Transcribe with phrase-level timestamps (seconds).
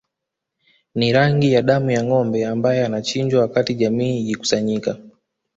[0.95, 4.97] Ni rangi ya damu ya ngombe ambae anachinjwa wakati jamii ikikusanyika